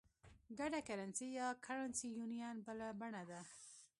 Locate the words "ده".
3.29-3.41